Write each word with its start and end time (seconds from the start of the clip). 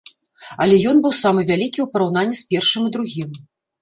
Але 0.65 0.75
ён 0.91 0.95
быў 1.03 1.13
самы 1.19 1.41
вялікі 1.51 1.79
ў 1.85 1.93
параўнанні 1.93 2.35
з 2.41 2.49
першым 2.55 2.81
і 2.89 2.95
другім. 2.97 3.29